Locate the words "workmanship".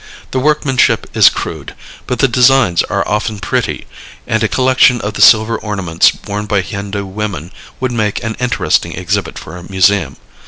0.39-1.05